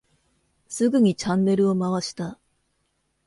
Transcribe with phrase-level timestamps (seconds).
[0.67, 2.39] すぐにチャンネルを回した。